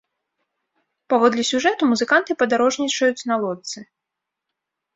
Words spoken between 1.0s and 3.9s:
Паводле сюжэту, музыканты падарожнічаюць на лодцы.